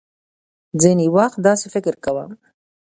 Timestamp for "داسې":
1.47-1.65